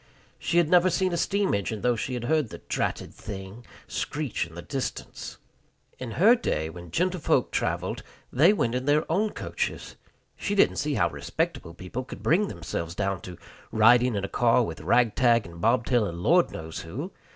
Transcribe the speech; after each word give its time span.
She 0.39 0.57
had 0.57 0.67
never 0.67 0.89
seen 0.89 1.13
a 1.13 1.15
steam 1.15 1.53
engine, 1.53 1.81
though 1.81 1.95
she 1.95 2.15
had 2.15 2.23
heard 2.23 2.49
"the 2.49 2.57
dratted 2.57 3.13
thing" 3.13 3.63
screech 3.87 4.47
in 4.47 4.55
the 4.55 4.63
distance. 4.63 5.37
In 5.99 6.13
her 6.13 6.33
day, 6.33 6.71
when 6.71 6.89
gentlefolk 6.89 7.51
traveled, 7.51 8.01
they 8.33 8.51
went 8.51 8.73
in 8.73 8.85
their 8.85 9.05
own 9.11 9.29
coaches. 9.29 9.97
She 10.35 10.55
didn't 10.55 10.77
see 10.77 10.95
how 10.95 11.11
respectable 11.11 11.75
people 11.75 12.03
could 12.03 12.23
bring 12.23 12.47
themselves 12.47 12.95
down 12.95 13.21
to 13.21 13.37
"riding 13.71 14.15
in 14.15 14.25
a 14.25 14.27
car 14.27 14.63
with 14.63 14.81
rag 14.81 15.13
tag 15.13 15.45
and 15.45 15.61
bobtail 15.61 16.07
and 16.07 16.23
Lord 16.23 16.49
knows 16.49 16.79
who." 16.79 17.11